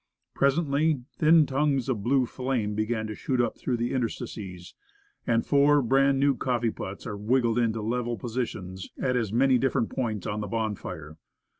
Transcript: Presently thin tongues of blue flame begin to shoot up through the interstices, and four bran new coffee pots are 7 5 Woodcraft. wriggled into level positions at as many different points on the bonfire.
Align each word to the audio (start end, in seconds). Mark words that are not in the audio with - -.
Presently 0.33 1.03
thin 1.13 1.45
tongues 1.45 1.87
of 1.87 2.01
blue 2.01 2.25
flame 2.25 2.73
begin 2.73 3.05
to 3.05 3.13
shoot 3.13 3.39
up 3.39 3.55
through 3.59 3.77
the 3.77 3.93
interstices, 3.93 4.73
and 5.27 5.45
four 5.45 5.79
bran 5.83 6.17
new 6.17 6.35
coffee 6.35 6.71
pots 6.71 7.05
are 7.05 7.13
7 7.13 7.17
5 7.19 7.19
Woodcraft. 7.19 7.31
wriggled 7.35 7.59
into 7.59 7.81
level 7.83 8.17
positions 8.17 8.89
at 8.99 9.15
as 9.15 9.31
many 9.31 9.59
different 9.59 9.91
points 9.91 10.25
on 10.25 10.41
the 10.41 10.47
bonfire. 10.47 11.17